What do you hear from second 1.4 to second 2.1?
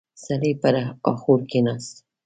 کېناست.